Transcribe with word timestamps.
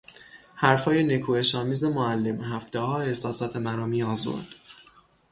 حرفهای 0.55 1.03
نکوهشآمیز 1.03 1.83
معلم 1.83 2.41
هفتهها 2.43 2.99
احساسات 2.99 3.55
مرا 3.55 3.85
میآزرد. 3.85 4.47